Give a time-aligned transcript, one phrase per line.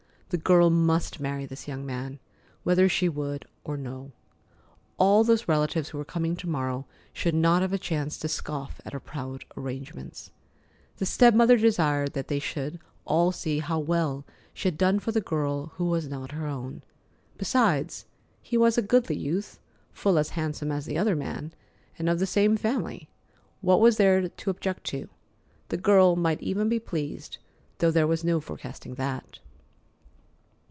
[0.31, 2.17] The girl must marry this young man,
[2.63, 4.13] whether she would or no.
[4.97, 8.79] All those relatives who were coming to morrow should not have a chance to scoff
[8.85, 10.31] at her proud arrangements.
[10.99, 15.11] The step mother desired that they should all see how well she had done for
[15.11, 16.81] the girl who was not her own.
[17.37, 18.05] Besides,
[18.41, 19.59] he was a goodly youth,
[19.91, 21.51] full as handsome as the other man,
[21.99, 23.09] and of the same family.
[23.59, 25.09] What was there to object to?
[25.67, 27.37] The girl might even be pleased,
[27.79, 29.39] though there was no forecasting that.